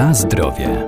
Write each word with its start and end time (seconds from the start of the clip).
Na 0.00 0.14
zdrowie. 0.14 0.86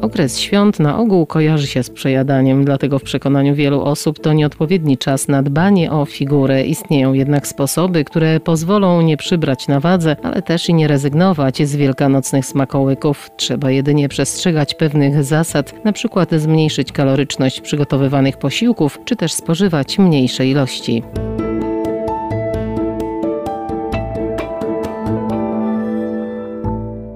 Okres 0.00 0.38
świąt 0.38 0.80
na 0.80 0.98
ogół 0.98 1.26
kojarzy 1.26 1.66
się 1.66 1.82
z 1.82 1.90
przejadaniem, 1.90 2.64
dlatego 2.64 2.98
w 2.98 3.02
przekonaniu 3.02 3.54
wielu 3.54 3.82
osób 3.82 4.18
to 4.18 4.32
nieodpowiedni 4.32 4.98
czas 4.98 5.28
na 5.28 5.42
dbanie 5.42 5.92
o 5.92 6.04
figurę. 6.04 6.64
Istnieją 6.64 7.12
jednak 7.12 7.46
sposoby, 7.46 8.04
które 8.04 8.40
pozwolą 8.40 9.00
nie 9.00 9.16
przybrać 9.16 9.68
na 9.68 9.80
wadze, 9.80 10.16
ale 10.22 10.42
też 10.42 10.68
i 10.68 10.74
nie 10.74 10.88
rezygnować 10.88 11.68
z 11.68 11.76
wielkanocnych 11.76 12.46
smakołyków. 12.46 13.30
Trzeba 13.36 13.70
jedynie 13.70 14.08
przestrzegać 14.08 14.74
pewnych 14.74 15.24
zasad, 15.24 15.74
przykład 15.92 16.30
zmniejszyć 16.30 16.92
kaloryczność 16.92 17.60
przygotowywanych 17.60 18.36
posiłków, 18.36 18.98
czy 19.04 19.16
też 19.16 19.32
spożywać 19.32 19.98
mniejsze 19.98 20.46
ilości. 20.46 21.02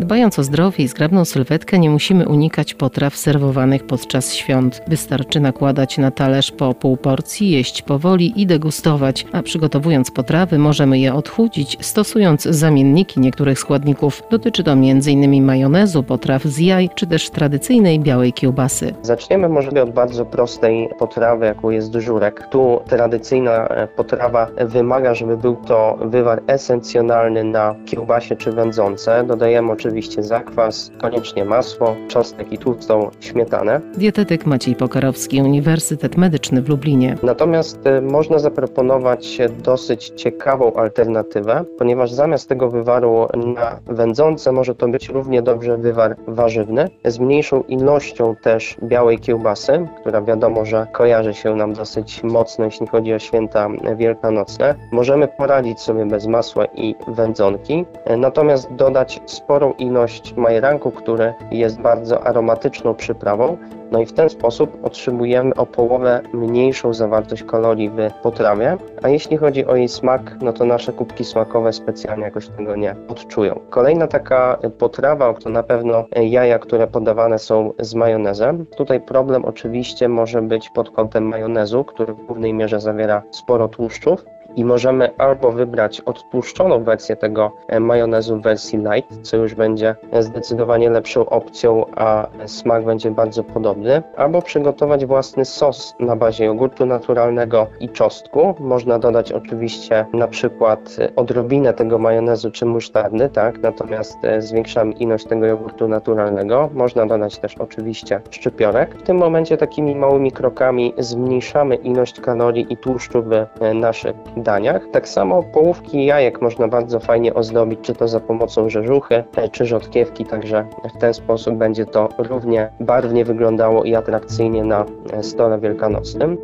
Dbając 0.00 0.38
o 0.38 0.42
zdrowie 0.42 0.84
i 0.84 0.88
zgrabną 0.88 1.24
sylwetkę, 1.24 1.78
nie 1.78 1.90
musimy 1.90 2.28
unikać 2.28 2.74
potraw 2.74 3.16
serwowanych 3.16 3.86
podczas 3.86 4.34
świąt. 4.34 4.82
Wystarczy 4.88 5.40
nakładać 5.40 5.98
na 5.98 6.10
talerz 6.10 6.50
po 6.50 6.74
pół 6.74 6.96
porcji, 6.96 7.50
jeść 7.50 7.82
powoli 7.82 8.42
i 8.42 8.46
degustować, 8.46 9.26
a 9.32 9.42
przygotowując 9.42 10.10
potrawy 10.10 10.58
możemy 10.58 10.98
je 10.98 11.14
odchudzić, 11.14 11.76
stosując 11.80 12.42
zamienniki 12.42 13.20
niektórych 13.20 13.58
składników. 13.58 14.22
Dotyczy 14.30 14.64
to 14.64 14.72
m.in. 14.72 15.44
majonezu, 15.44 16.02
potraw 16.02 16.42
z 16.42 16.58
jaj, 16.58 16.90
czy 16.94 17.06
też 17.06 17.30
tradycyjnej 17.30 18.00
białej 18.00 18.32
kiełbasy. 18.32 18.94
Zaczniemy 19.02 19.48
może 19.48 19.82
od 19.82 19.90
bardzo 19.90 20.26
prostej 20.26 20.88
potrawy, 20.98 21.46
jaką 21.46 21.70
jest 21.70 21.94
żurek. 21.94 22.48
Tu 22.50 22.80
tradycyjna 22.88 23.68
e, 23.68 23.88
potrawa 23.88 24.46
wymaga, 24.60 25.14
żeby 25.14 25.36
był 25.36 25.56
to 25.56 25.98
wywar 26.00 26.42
esencjonalny 26.46 27.44
na 27.44 27.74
kiełbasie 27.86 28.36
czy 28.36 28.52
wędzące. 28.52 29.24
Dodajemy 29.26 29.72
oczywiście 29.84 30.22
zakwas, 30.22 30.90
koniecznie 31.00 31.44
masło, 31.44 31.96
czosnek 32.08 32.52
i 32.52 32.58
tłustą 32.58 33.10
śmietanę. 33.20 33.80
Dietetyk 33.96 34.46
Maciej 34.46 34.76
Pokarowski, 34.76 35.42
Uniwersytet 35.42 36.16
Medyczny 36.16 36.62
w 36.62 36.68
Lublinie. 36.68 37.16
Natomiast 37.22 37.86
e, 37.86 38.00
można 38.00 38.38
zaproponować 38.38 39.38
dosyć 39.62 40.12
ciekawą 40.16 40.74
alternatywę, 40.74 41.64
ponieważ 41.78 42.12
zamiast 42.12 42.48
tego 42.48 42.70
wywaru 42.70 43.26
na 43.54 43.80
wędzące 43.86 44.52
może 44.52 44.74
to 44.74 44.88
być 44.88 45.08
równie 45.08 45.42
dobrze 45.42 45.78
wywar 45.78 46.16
warzywny, 46.26 46.88
z 47.04 47.18
mniejszą 47.18 47.62
ilością 47.62 48.36
też 48.42 48.76
białej 48.82 49.18
kiełbasy, 49.18 49.88
która 50.00 50.22
wiadomo, 50.22 50.64
że 50.64 50.86
kojarzy 50.92 51.34
się 51.34 51.54
nam 51.54 51.72
dosyć 51.72 52.22
mocno, 52.22 52.64
jeśli 52.64 52.86
chodzi 52.86 53.14
o 53.14 53.18
święta 53.18 53.68
wielkanocne. 53.96 54.74
Możemy 54.92 55.28
poradzić 55.28 55.80
sobie 55.80 56.06
bez 56.06 56.26
masła 56.26 56.64
i 56.64 56.94
wędzonki, 57.08 57.84
natomiast 58.16 58.74
dodać 58.74 59.20
sporą 59.26 59.73
ilość 59.78 60.34
majeranku, 60.36 60.90
który 60.90 61.34
jest 61.50 61.80
bardzo 61.80 62.26
aromatyczną 62.26 62.94
przyprawą. 62.94 63.56
No 63.90 64.00
i 64.00 64.06
w 64.06 64.12
ten 64.12 64.28
sposób 64.28 64.78
otrzymujemy 64.82 65.54
o 65.54 65.66
połowę 65.66 66.20
mniejszą 66.32 66.94
zawartość 66.94 67.42
kalorii 67.42 67.90
w 67.90 68.22
potrawie. 68.22 68.76
A 69.02 69.08
jeśli 69.08 69.36
chodzi 69.36 69.66
o 69.66 69.76
jej 69.76 69.88
smak, 69.88 70.36
no 70.42 70.52
to 70.52 70.64
nasze 70.64 70.92
kubki 70.92 71.24
smakowe 71.24 71.72
specjalnie 71.72 72.24
jakoś 72.24 72.48
tego 72.48 72.76
nie 72.76 72.96
odczują. 73.08 73.60
Kolejna 73.70 74.06
taka 74.06 74.58
potrawa, 74.78 75.34
to 75.34 75.50
na 75.50 75.62
pewno 75.62 76.04
jaja, 76.22 76.58
które 76.58 76.86
podawane 76.86 77.38
są 77.38 77.72
z 77.78 77.94
majonezem. 77.94 78.66
Tutaj 78.66 79.00
problem 79.00 79.44
oczywiście 79.44 80.08
może 80.08 80.42
być 80.42 80.70
pod 80.70 80.90
kątem 80.90 81.24
majonezu, 81.28 81.84
który 81.84 82.14
w 82.14 82.26
głównej 82.26 82.54
mierze 82.54 82.80
zawiera 82.80 83.22
sporo 83.30 83.68
tłuszczów 83.68 84.24
i 84.56 84.64
możemy 84.64 85.10
albo 85.18 85.52
wybrać 85.52 86.00
odtłuszczoną 86.00 86.84
wersję 86.84 87.16
tego 87.16 87.52
e, 87.68 87.80
majonezu 87.80 88.36
w 88.36 88.42
wersji 88.42 88.78
light, 88.78 89.22
co 89.22 89.36
już 89.36 89.54
będzie 89.54 89.96
zdecydowanie 90.20 90.90
lepszą 90.90 91.26
opcją, 91.26 91.84
a 91.96 92.26
smak 92.46 92.84
będzie 92.84 93.10
bardzo 93.10 93.44
podobny, 93.44 94.02
albo 94.16 94.42
przygotować 94.42 95.06
własny 95.06 95.44
sos 95.44 95.94
na 96.00 96.16
bazie 96.16 96.44
jogurtu 96.44 96.86
naturalnego 96.86 97.66
i 97.80 97.88
czosnku. 97.88 98.54
Można 98.60 98.98
dodać 98.98 99.32
oczywiście 99.32 100.06
na 100.12 100.28
przykład 100.28 100.96
odrobinę 101.16 101.72
tego 101.72 101.98
majonezu 101.98 102.50
czy 102.50 102.66
musztardy, 102.66 103.28
tak? 103.28 103.62
natomiast 103.62 104.24
e, 104.24 104.42
zwiększamy 104.42 104.92
ilość 104.92 105.26
tego 105.26 105.46
jogurtu 105.46 105.88
naturalnego. 105.88 106.70
Można 106.74 107.06
dodać 107.06 107.38
też 107.38 107.58
oczywiście 107.58 108.20
szczypiorek. 108.30 108.94
W 108.94 109.02
tym 109.02 109.16
momencie 109.16 109.56
takimi 109.56 109.94
małymi 109.96 110.32
krokami 110.32 110.94
zmniejszamy 110.98 111.74
ilość 111.74 112.20
kalorii 112.20 112.66
i 112.70 112.76
tłuszczu 112.76 113.22
w 113.22 113.32
e, 113.32 113.74
naszych 113.74 114.14
daniach. 114.44 114.82
Tak 114.92 115.08
samo 115.08 115.42
połówki 115.42 116.04
jajek 116.04 116.42
można 116.42 116.68
bardzo 116.68 117.00
fajnie 117.00 117.34
ozdobić, 117.34 117.80
czy 117.82 117.94
to 117.94 118.08
za 118.08 118.20
pomocą 118.20 118.68
rzeżuchy, 118.68 119.24
e, 119.36 119.48
czy 119.48 119.66
rzodkiewki, 119.66 120.24
także 120.24 120.66
w 120.96 120.98
ten 120.98 121.14
sposób 121.14 121.54
będzie 121.54 121.86
to 121.86 122.08
równie 122.18 122.70
barwnie 122.80 123.24
wyglądało 123.24 123.84
i 123.84 123.94
atrakcyjnie 123.94 124.64
na 124.64 124.84
e, 125.12 125.22
stole 125.22 125.58
wielkanocnym. 125.58 126.38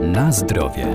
Na 0.00 0.32
zdrowie. 0.32 0.86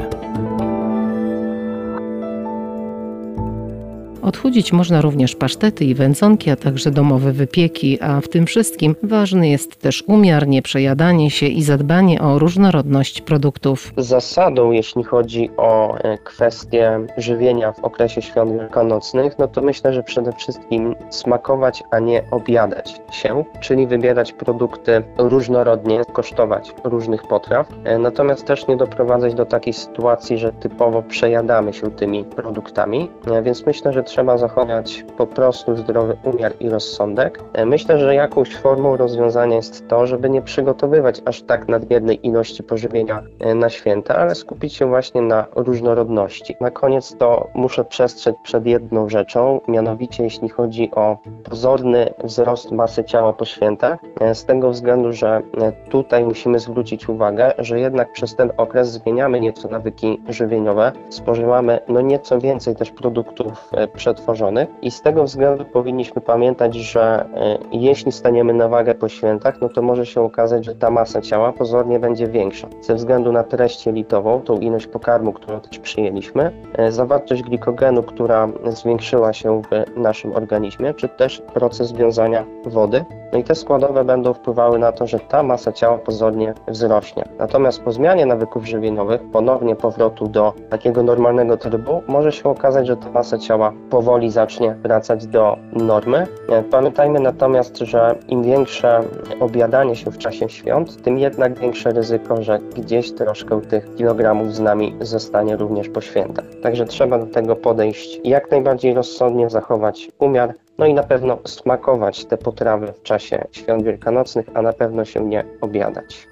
Odchudzić. 4.30 4.74
Można 4.74 5.02
również 5.02 5.36
pasztety 5.36 5.86
i 5.86 5.96
wędzonki, 5.96 6.50
a 6.50 6.56
także 6.56 6.92
domowe 6.92 7.32
wypieki, 7.32 8.02
a 8.02 8.22
w 8.22 8.28
tym 8.28 8.46
wszystkim 8.46 8.96
ważny 9.04 9.50
jest 9.50 9.76
też 9.76 10.04
umiar, 10.08 10.46
przejadanie 10.64 11.32
się 11.32 11.46
i 11.46 11.64
zadbanie 11.64 12.22
o 12.22 12.40
różnorodność 12.40 13.22
produktów. 13.22 13.94
Zasadą, 13.98 14.72
jeśli 14.72 15.04
chodzi 15.04 15.50
o 15.58 15.98
e, 15.98 16.18
kwestie 16.18 17.00
żywienia 17.18 17.72
w 17.72 17.80
okresie 17.80 18.22
świąt 18.22 18.54
wielkanocnych, 18.54 19.40
no 19.40 19.48
to 19.48 19.62
myślę, 19.62 19.94
że 19.94 20.04
przede 20.04 20.34
wszystkim 20.34 20.96
smakować, 21.10 21.84
a 21.92 22.00
nie 22.00 22.24
objadać 22.32 23.02
się, 23.12 23.44
czyli 23.62 23.88
wybierać 23.88 24.34
produkty 24.34 25.04
różnorodnie, 25.18 26.02
kosztować 26.14 26.74
różnych 26.84 27.24
potraw, 27.24 27.68
e, 27.84 28.00
natomiast 28.00 28.46
też 28.46 28.68
nie 28.68 28.78
doprowadzać 28.78 29.34
do 29.34 29.46
takiej 29.46 29.74
sytuacji, 29.74 30.38
że 30.38 30.52
typowo 30.52 31.02
przejadamy 31.04 31.74
się 31.74 31.92
tymi 31.92 32.24
produktami, 32.24 33.12
e, 33.28 33.42
więc 33.42 33.66
myślę, 33.66 33.94
że 33.94 34.04
trzeba 34.04 34.19
trzeba 34.20 34.38
zachować 34.38 35.06
po 35.18 35.28
prostu 35.28 35.76
zdrowy 35.76 36.18
umiar 36.24 36.54
i 36.60 36.70
rozsądek. 36.70 37.44
E, 37.54 37.66
myślę, 37.66 38.00
że 38.00 38.16
jakąś 38.16 38.56
formą 38.56 38.98
rozwiązania 38.98 39.56
jest 39.56 39.88
to, 39.88 40.08
żeby 40.08 40.30
nie 40.30 40.42
przygotowywać 40.42 41.22
aż 41.26 41.42
tak 41.42 41.68
nadmiernej 41.68 42.28
ilości 42.28 42.64
pożywienia 42.64 43.24
e, 43.40 43.56
na 43.56 43.70
święta, 43.70 44.16
ale 44.16 44.36
skupić 44.36 44.74
się 44.74 44.86
właśnie 44.86 45.22
na 45.22 45.46
różnorodności. 45.56 46.56
Na 46.62 46.72
koniec 46.72 47.16
to 47.18 47.48
muszę 47.54 47.86
przestrzec 47.86 48.36
przed 48.44 48.66
jedną 48.66 49.10
rzeczą, 49.10 49.62
mianowicie 49.68 50.24
jeśli 50.24 50.50
chodzi 50.50 50.92
o 50.96 51.18
pozorny 51.44 52.14
wzrost 52.24 52.72
masy 52.72 53.04
ciała 53.04 53.34
po 53.34 53.46
świętach, 53.46 54.00
e, 54.22 54.36
z 54.36 54.46
tego 54.46 54.70
względu, 54.70 55.14
że 55.14 55.42
tutaj 55.90 56.26
musimy 56.26 56.60
zwrócić 56.60 57.10
uwagę, 57.10 57.54
że 57.58 57.80
jednak 57.80 58.12
przez 58.12 58.36
ten 58.36 58.52
okres 58.58 58.92
zmieniamy 58.92 59.40
nieco 59.40 59.68
nawyki 59.68 60.22
żywieniowe, 60.30 60.92
spożywamy 61.10 61.80
no 61.88 62.02
nieco 62.02 62.40
więcej 62.40 62.76
też 62.76 62.92
produktów 62.92 63.72
przetworzonych 64.00 64.70
i 64.82 64.92
z 64.92 65.02
tego 65.02 65.24
względu 65.24 65.66
powinniśmy 65.66 66.22
pamiętać, 66.22 66.76
że 66.76 67.26
e, 67.36 67.58
jeśli 67.72 68.12
staniemy 68.12 68.54
na 68.54 68.68
wagę 68.68 68.96
po 68.96 69.10
świętach, 69.10 69.62
no 69.62 69.70
to 69.70 69.82
może 69.82 70.06
się 70.06 70.22
okazać, 70.22 70.66
że 70.66 70.76
ta 70.76 70.90
masa 70.90 71.22
ciała 71.22 71.54
pozornie 71.54 72.00
będzie 72.00 72.28
większa. 72.28 72.68
Ze 72.82 72.96
względu 72.96 73.32
na 73.32 73.44
treść 73.44 73.86
jelitową, 73.86 74.42
tą 74.42 74.60
ilość 74.60 74.88
pokarmu, 74.88 75.34
którą 75.34 75.60
też 75.60 75.80
przyjęliśmy, 75.80 76.52
e, 76.74 76.92
zawartość 76.92 77.44
glikogenu, 77.44 78.04
która 78.04 78.48
zwiększyła 78.66 79.34
się 79.34 79.62
w 79.62 79.98
naszym 79.98 80.36
organizmie, 80.36 80.94
czy 80.94 81.10
też 81.10 81.42
proces 81.54 81.94
wiązania 81.94 82.46
wody. 82.66 83.06
No 83.34 83.40
i 83.40 83.44
te 83.44 83.56
składowe 83.56 84.04
będą 84.04 84.34
wpływały 84.34 84.80
na 84.80 84.92
to, 84.92 85.08
że 85.08 85.20
ta 85.20 85.44
masa 85.44 85.72
ciała 85.72 85.98
pozornie 85.98 86.54
wzrośnie. 86.68 87.30
Natomiast 87.40 87.82
po 87.82 87.92
zmianie 87.92 88.26
nawyków 88.26 88.66
żywieniowych, 88.66 89.22
ponownie 89.32 89.76
powrotu 89.76 90.28
do 90.28 90.54
takiego 90.70 91.04
normalnego 91.04 91.58
trybu, 91.58 92.04
może 92.08 92.32
się 92.32 92.44
okazać, 92.50 92.88
że 92.88 92.98
ta 92.98 93.12
masa 93.12 93.38
ciała 93.38 93.74
powoli 93.90 94.32
zacznie 94.32 94.76
wracać 94.84 95.28
do 95.28 95.58
normy. 95.74 96.28
Pamiętajmy 96.72 97.20
natomiast, 97.20 97.78
że 97.78 98.16
im 98.28 98.44
większe 98.44 99.00
obiadanie 99.40 99.96
się 99.96 100.12
w 100.12 100.18
czasie 100.18 100.50
świąt, 100.50 101.02
tym 101.02 101.20
jednak 101.20 101.60
większe 101.60 101.92
ryzyko, 101.92 102.44
że 102.44 102.60
gdzieś 102.76 103.12
troszkę 103.12 103.62
tych 103.62 103.96
kilogramów 103.96 104.56
z 104.56 104.60
nami 104.60 104.96
zostanie 105.02 105.56
również 105.56 105.90
po 105.90 106.02
świętach. 106.02 106.46
Także 106.64 106.86
trzeba 106.86 107.18
do 107.18 107.26
tego 107.26 107.56
podejść 107.56 108.20
jak 108.24 108.52
najbardziej 108.52 108.94
rozsądnie, 108.94 109.50
zachować 109.50 110.12
umiar, 110.20 110.54
no 110.80 110.86
i 110.86 110.94
na 110.94 111.04
pewno 111.04 111.38
smakować 111.46 112.26
te 112.26 112.38
potrawy 112.38 112.94
w 112.94 113.04
czasie 113.04 113.48
świąt 113.52 113.84
wielkanocnych, 113.84 114.46
a 114.54 114.62
na 114.62 114.74
pewno 114.74 115.06
się 115.06 115.26
nie 115.26 115.44
obiadać. 115.62 116.28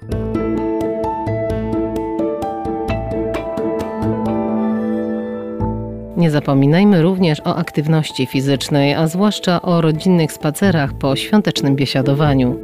Nie 6.16 6.30
zapominajmy 6.30 7.02
również 7.02 7.40
o 7.40 7.56
aktywności 7.56 8.26
fizycznej, 8.26 8.94
a 8.94 9.06
zwłaszcza 9.06 9.62
o 9.62 9.80
rodzinnych 9.80 10.32
spacerach 10.32 10.92
po 10.92 11.16
świątecznym 11.16 11.76
biesiadowaniu. 11.76 12.58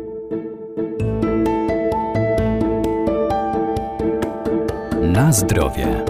Na 5.03 5.33
zdrowie. 5.33 6.05